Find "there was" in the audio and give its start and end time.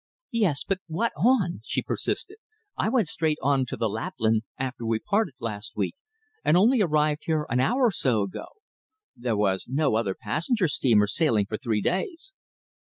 9.15-9.67